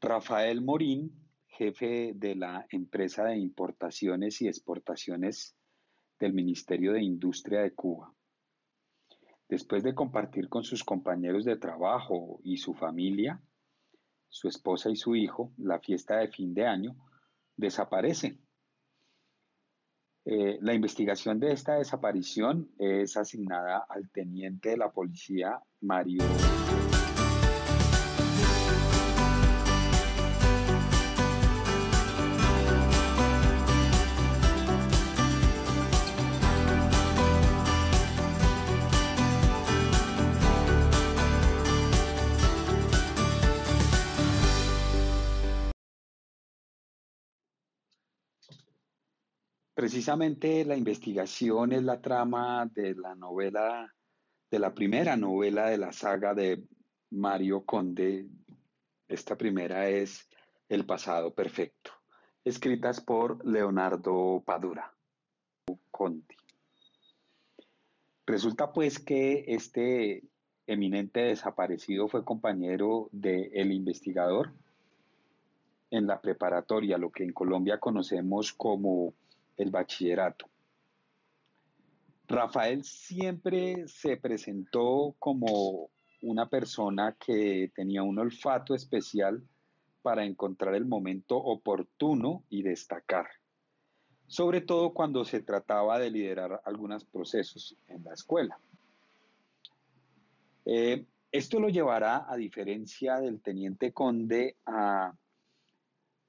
[0.00, 1.10] Rafael Morín,
[1.46, 5.56] jefe de la empresa de importaciones y exportaciones
[6.18, 8.12] del Ministerio de Industria de Cuba.
[9.48, 13.40] Después de compartir con sus compañeros de trabajo y su familia,
[14.28, 16.96] su esposa y su hijo, la fiesta de fin de año,
[17.56, 18.38] desaparece.
[20.24, 26.24] Eh, la investigación de esta desaparición es asignada al teniente de la policía Mario.
[49.76, 53.94] Precisamente la investigación es la trama de la novela,
[54.50, 56.64] de la primera novela de la saga de
[57.10, 58.26] Mario Conde.
[59.06, 60.30] Esta primera es
[60.70, 61.90] El pasado perfecto,
[62.42, 64.94] escritas por Leonardo Padura
[65.90, 66.36] Conti.
[68.24, 70.22] Resulta pues que este
[70.66, 74.54] eminente desaparecido fue compañero del investigador
[75.90, 79.12] en la preparatoria, lo que en Colombia conocemos como
[79.56, 80.48] el bachillerato.
[82.28, 85.90] Rafael siempre se presentó como
[86.22, 89.42] una persona que tenía un olfato especial
[90.02, 93.26] para encontrar el momento oportuno y destacar,
[94.26, 98.58] sobre todo cuando se trataba de liderar algunos procesos en la escuela.
[100.64, 105.12] Eh, esto lo llevará, a diferencia del teniente conde, a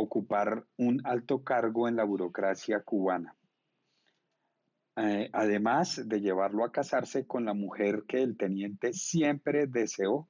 [0.00, 3.34] ocupar un alto cargo en la burocracia cubana.
[4.96, 10.28] Eh, además de llevarlo a casarse con la mujer que el teniente siempre deseó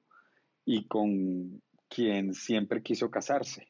[0.65, 3.67] y con quien siempre quiso casarse.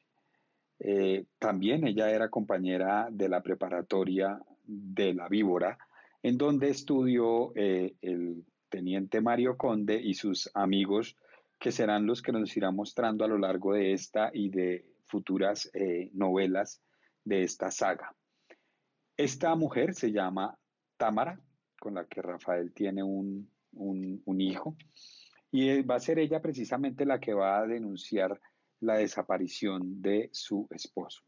[0.80, 5.77] Eh, también ella era compañera de la preparatoria de la víbora,
[6.23, 11.17] en donde estudió eh, el teniente Mario Conde y sus amigos,
[11.60, 15.70] que serán los que nos irán mostrando a lo largo de esta y de futuras
[15.73, 16.81] eh, novelas
[17.25, 18.15] de esta saga.
[19.17, 20.58] Esta mujer se llama
[20.97, 21.42] Támara,
[21.80, 24.77] con la que Rafael tiene un, un hijo,
[25.52, 28.39] y va a ser ella precisamente la que va a denunciar
[28.81, 31.21] la desaparición de su esposo.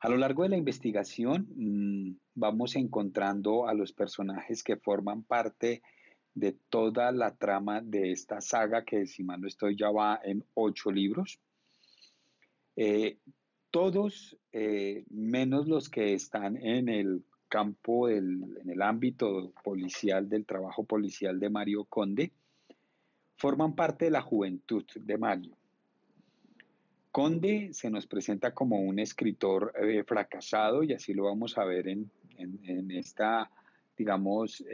[0.00, 5.82] A lo largo de la investigación mm, vamos encontrando a los personajes que forman parte
[6.34, 10.44] de toda la trama de esta saga que si mal no estoy ya va en
[10.54, 11.40] ocho libros.
[12.80, 13.18] Eh,
[13.72, 20.84] todos, eh, menos los que están en el campo, en el ámbito policial, del trabajo
[20.84, 22.30] policial de Mario Conde,
[23.34, 25.56] forman parte de la juventud de Mario.
[27.10, 31.88] Conde se nos presenta como un escritor eh, fracasado y así lo vamos a ver
[31.88, 32.08] en,
[32.92, 33.50] esta,
[33.96, 34.64] digamos,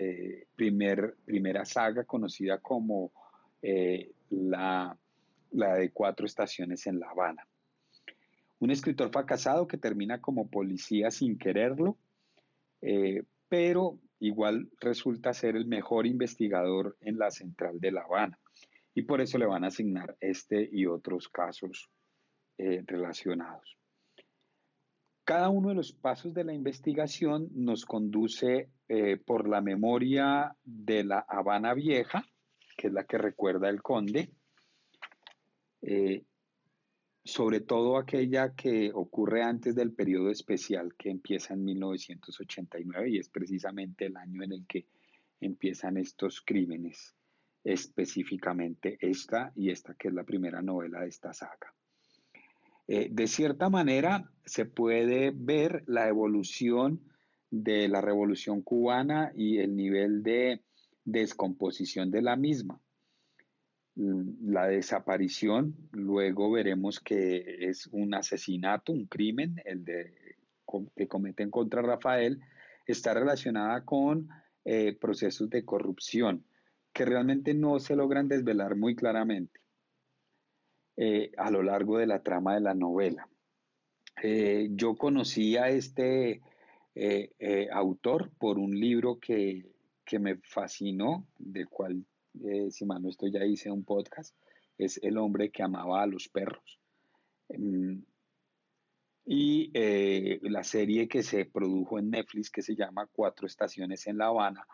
[0.54, 3.12] primer, primera saga conocida como
[4.28, 4.94] la,
[5.52, 7.46] la de cuatro estaciones en La Habana.
[8.64, 11.98] Un escritor fracasado que termina como policía sin quererlo,
[12.80, 18.38] eh, pero igual resulta ser el mejor investigador en la central de La Habana.
[18.94, 21.90] Y por eso le van a asignar este y otros casos
[22.56, 23.76] eh, relacionados.
[25.24, 31.04] Cada uno de los pasos de la investigación nos conduce eh, por la memoria de
[31.04, 32.24] la Habana Vieja,
[32.78, 34.30] que es la que recuerda el conde,
[37.24, 43.30] sobre todo aquella que ocurre antes del periodo especial que empieza en 1989 y es
[43.30, 44.86] precisamente el año en el que
[45.40, 47.14] empiezan estos crímenes,
[47.64, 51.74] específicamente esta y esta que es la primera novela de esta saga.
[52.86, 57.00] Eh, de cierta manera se puede ver la evolución
[57.50, 60.62] de la revolución cubana y el nivel de
[61.06, 62.83] descomposición de la misma
[64.42, 70.36] la desaparición, luego veremos que es un asesinato, un crimen, el de,
[70.96, 72.40] que cometen contra Rafael,
[72.86, 74.28] está relacionada con
[74.64, 76.44] eh, procesos de corrupción
[76.92, 79.60] que realmente no se logran desvelar muy claramente
[80.96, 83.28] eh, a lo largo de la trama de la novela.
[84.22, 86.40] Eh, yo conocí a este
[87.72, 89.74] autor por un libro que,
[90.04, 92.04] que me fascinó, del cual
[92.42, 94.34] eh, si mal no ya hice un podcast,
[94.78, 96.80] es El hombre que amaba a los perros.
[97.48, 97.98] Mm,
[99.26, 104.18] y eh, la serie que se produjo en Netflix que se llama Cuatro Estaciones en
[104.18, 104.66] La Habana,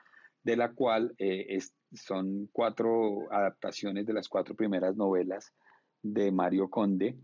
[0.43, 1.59] de la cual eh,
[1.93, 5.53] son cuatro adaptaciones de las cuatro primeras novelas
[6.03, 7.17] de Mario Conde.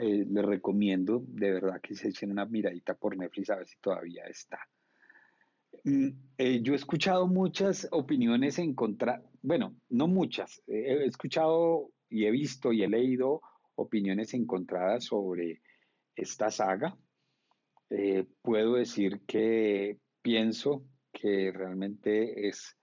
[0.00, 3.78] Eh, les recomiendo de verdad que se echen una miradita por Netflix a ver si
[3.78, 4.58] todavía está.
[5.86, 8.74] Mm, eh, yo he escuchado muchas opiniones en
[9.42, 13.40] bueno, no muchas, he escuchado y he visto y he leído
[13.76, 15.62] opiniones encontradas sobre
[16.16, 16.98] esta saga.
[17.90, 22.76] Eh, puedo decir que pienso que realmente es,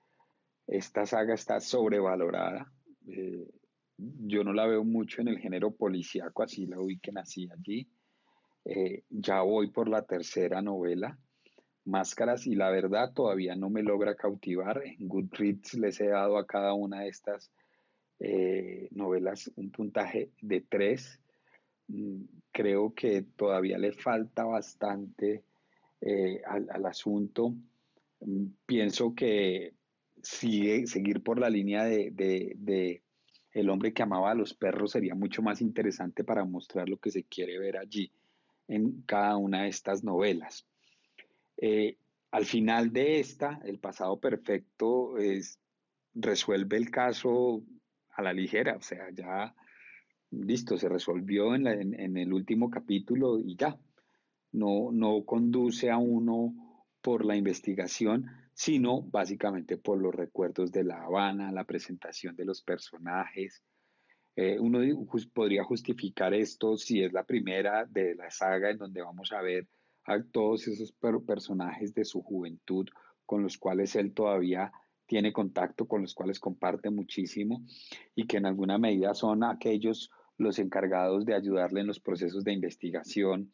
[0.66, 2.72] esta saga está sobrevalorada.
[3.06, 3.46] Eh,
[3.98, 7.86] yo no la veo mucho en el género policíaco, así la vi que nací allí.
[8.64, 11.20] Eh, ya voy por la tercera novela,
[11.86, 14.82] Máscaras, y la verdad todavía no me logra cautivar.
[14.86, 17.52] En Goodreads les he dado a cada una de estas
[18.92, 21.20] novelas un puntaje de tres.
[21.88, 25.44] Mm, creo que todavía le falta bastante
[26.02, 27.56] eh, al, asunto.
[28.22, 29.74] Mm, pienso que
[30.22, 33.02] sigue, seguir por la línea de,
[33.52, 37.12] el hombre que amaba a los perros sería mucho más interesante para mostrar lo que
[37.12, 38.12] se quiere ver allí
[38.68, 40.66] en cada una de estas novelas.
[41.66, 41.98] Eh,
[42.32, 45.62] al final de esta, El pasado perfecto es,
[46.14, 47.64] resuelve el caso
[48.10, 49.56] a la ligera, o sea, ya
[50.30, 51.66] listo, se resolvió en,
[52.18, 53.80] el último capítulo y ya.
[54.52, 56.54] No, no conduce a uno
[57.02, 62.62] por la investigación, sino básicamente por los recuerdos de La Habana, la presentación de los
[62.62, 63.64] personajes.
[64.36, 64.80] Eh, uno
[65.34, 69.66] podría justificar esto si es la primera de la saga en donde vamos a ver
[70.06, 70.94] a todos esos
[71.26, 72.88] personajes de su juventud
[73.26, 74.72] con los cuales él todavía
[75.06, 77.64] tiene contacto, con los cuales comparte muchísimo
[78.16, 82.54] y que en alguna medida son aquellos los encargados de ayudarle en los procesos de
[82.54, 83.54] investigación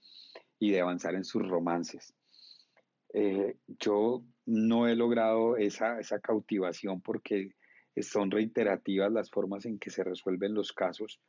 [0.60, 2.14] y de avanzar en sus romances.
[3.14, 7.50] Eh, yo no he logrado esa, esa cautivación porque
[8.02, 11.20] son reiterativas las formas en que se resuelven los casos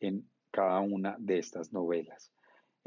[0.00, 2.32] en cada una de estas novelas.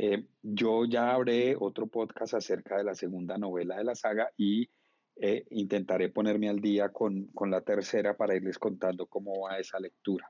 [0.04, 4.68] Eh, yo ya habré otro podcast acerca de la segunda novela de la saga y
[5.16, 9.80] eh, intentaré ponerme al día con, con, la tercera para irles contando cómo va esa
[9.80, 10.28] lectura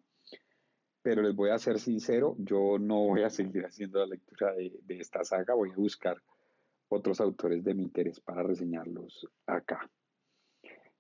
[1.02, 5.00] pero les voy a ser sincero, yo no voy a seguir haciendo la lectura de,
[5.00, 6.22] esta saga, voy a buscar
[6.90, 9.90] otros autores de mi interés para reseñarlos acá.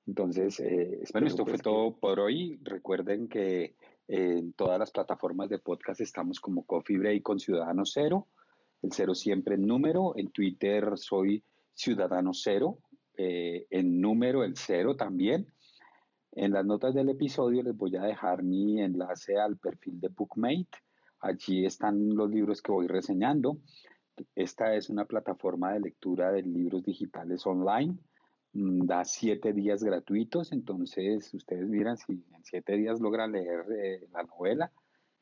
[0.07, 2.59] Entonces, eh, bueno, esto fue pues todo por hoy.
[2.63, 3.75] Recuerden que
[4.07, 8.27] en todas las plataformas de podcast estamos como Coffee Break con Ciudadano Cero,
[8.81, 10.13] el cero siempre en número.
[10.15, 11.43] En Twitter soy
[11.73, 12.79] Ciudadano Cero,
[13.17, 15.47] eh, en número el cero también.
[16.33, 20.69] En las notas del episodio les voy a dejar mi enlace al perfil de Bookmate.
[21.19, 23.57] Allí están los libros que voy reseñando.
[24.35, 27.97] Esta es una plataforma de lectura de libros digitales online.
[28.53, 34.07] Mm, da siete días gratuitos, entonces ustedes miran si en siete días logran leer eh,
[34.11, 34.71] la novela.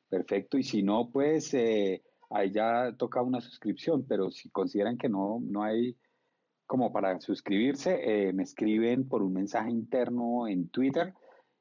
[0.10, 5.10] Perfecto, y si no, pues eh, ahí ya toca una suscripción, pero si consideran que
[5.10, 5.98] no, no hay
[6.66, 11.14] como para suscribirse, eh, me escriben por un mensaje interno en Twitter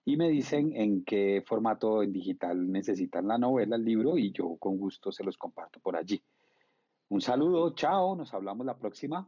[0.04, 4.56] y me dicen en qué formato en digital necesitan la novela, el libro, y yo
[4.58, 6.22] con gusto se los comparto por allí.
[7.08, 9.26] Un saludo, chao, nos hablamos la próxima.